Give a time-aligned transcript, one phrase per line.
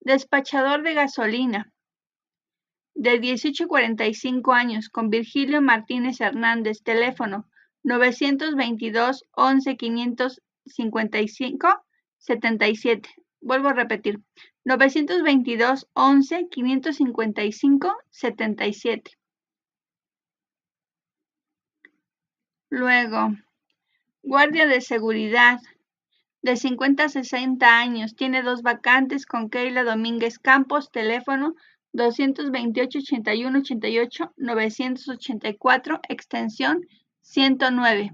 [0.00, 1.72] Despachador de gasolina
[2.94, 6.82] de 18 a 45 años con Virgilio Martínez Hernández.
[6.82, 7.48] Teléfono
[7.82, 11.84] 922 11 555
[12.18, 14.20] 77 vuelvo a repetir,
[14.64, 19.10] 922 11 555 77.
[22.70, 23.36] Luego,
[24.22, 25.60] guardia de seguridad
[26.40, 31.54] de 50 a 60 años, tiene dos vacantes con Keila Domínguez Campos, teléfono
[31.92, 36.80] 228 81 88 984, extensión
[37.20, 38.12] 109.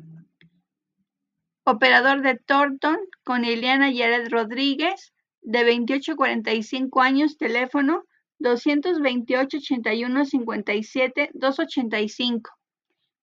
[1.64, 5.12] Operador de Thornton con Ileana Yared Rodríguez,
[5.42, 8.04] de 28 a 45 años, teléfono
[8.38, 12.50] 228 81 57 285.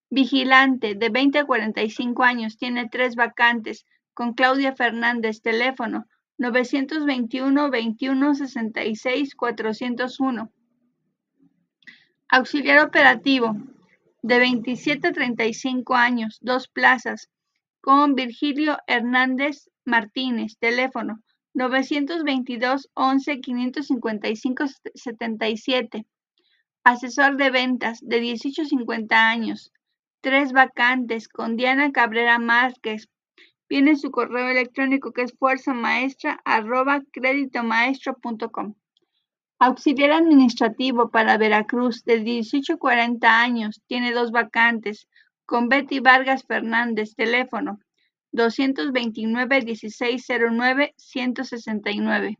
[0.09, 6.05] Vigilante de 20 a 45 años, tiene tres vacantes con Claudia Fernández, teléfono
[6.37, 10.51] 921 21 66 401.
[12.27, 13.55] Auxiliar operativo
[14.21, 17.29] de 27 a 35 años, dos plazas,
[17.81, 21.21] con Virgilio Hernández Martínez, teléfono
[21.55, 26.05] 922 11 555 77.
[26.83, 29.71] Asesor de ventas de 18 a 50 años.
[30.19, 33.07] Tres vacantes con Diana Cabrera Márquez.
[33.69, 38.75] Viene su correo electrónico que es fuerza maestra arroba creditomaestro.com.
[39.57, 43.81] Auxiliar administrativo para Veracruz de 18 a 40 años.
[43.87, 45.07] Tiene dos vacantes
[45.45, 47.15] con Betty Vargas Fernández.
[47.15, 47.79] Teléfono
[48.35, 52.37] 229 1609 169.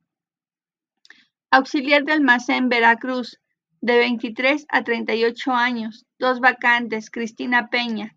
[1.51, 3.39] Auxiliar de almacén Veracruz,
[3.79, 8.15] de 23 a 38 años, dos vacantes, Cristina Peña.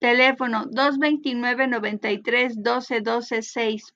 [0.00, 3.94] Teléfono 229 93 12 12 6.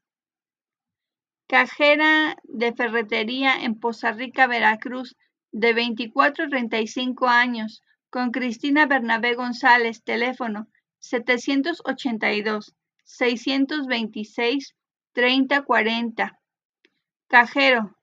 [1.48, 5.16] Cajera de ferretería en Poza Rica, Veracruz,
[5.50, 10.68] de 24 a 35 años, con Cristina Bernabé González, teléfono
[11.00, 12.74] 782
[13.08, 14.74] 626
[15.12, 16.38] 3040.
[17.26, 17.96] Cajero,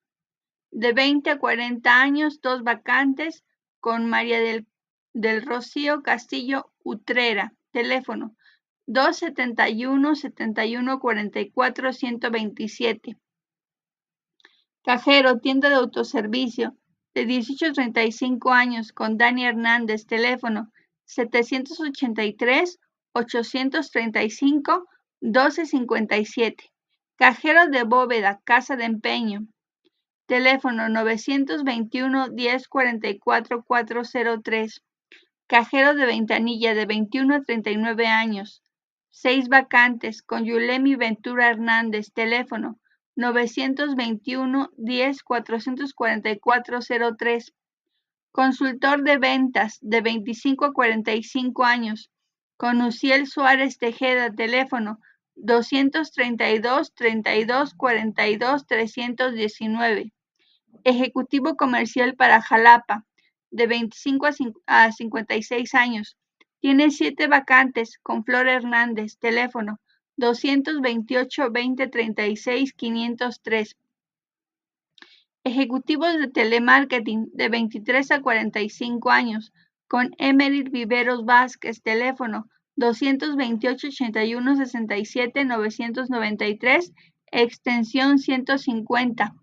[0.72, 3.44] de 20 a 40 años, dos vacantes,
[3.80, 4.68] con María del,
[5.14, 7.54] del Rocío Castillo Utrera.
[7.72, 8.36] Teléfono
[8.88, 13.18] 271 71 44 127.
[14.84, 16.76] Cajero, tienda de autoservicio,
[17.14, 20.08] de 18 a 35 años, con Dani Hernández.
[20.08, 20.72] Teléfono
[21.06, 22.80] 783
[23.14, 24.88] 835
[25.26, 26.72] 1257.
[27.16, 29.48] Cajero de bóveda, casa de empeño.
[30.28, 34.84] teléfono 921 1044 403.
[35.48, 38.62] Cajero de ventanilla de 21 a 39 años.
[39.10, 42.80] Seis vacantes con Yulemi Ventura Hernández, teléfono
[43.16, 46.80] 921 10 444
[47.18, 47.54] 03.
[48.32, 52.12] Consultor de ventas de 25 a 45 años
[52.58, 55.00] con Uciel Suárez Tejeda, teléfono
[55.36, 60.14] 232 32 42 319.
[60.84, 63.06] Ejecutivo comercial para Jalapa,
[63.52, 64.28] de 25
[64.66, 66.18] a 56 años.
[66.60, 69.80] Tiene siete vacantes con Flor Hernández, teléfono
[70.18, 73.78] 228 20 36 503.
[75.44, 79.54] Ejecutivos de telemarketing de 23 a 45 años
[79.88, 86.94] con Emery Viveros Vázquez, teléfono 228 81 67 993,
[87.32, 89.34] extensión 150.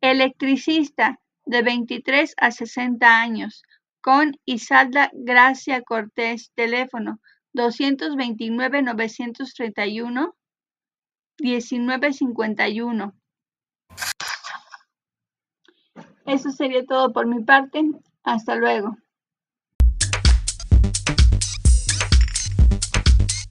[0.00, 3.62] Electricista de 23 a 60 años,
[4.00, 7.20] con Isalda Gracia Cortés, teléfono
[7.54, 10.36] 229 931
[11.38, 13.14] 1951.
[16.26, 17.82] Eso sería todo por mi parte.
[18.24, 18.96] Hasta luego.